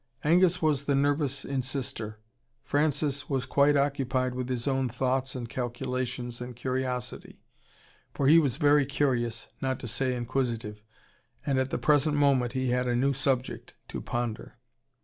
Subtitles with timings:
[0.23, 2.15] Angus was the nervous insister.
[2.63, 7.43] Francis was quite occupied with his own thoughts and calculations and curiosity.
[8.11, 10.81] For he was very curious, not to say inquisitive.
[11.45, 14.57] And at the present moment he had a new subject to ponder.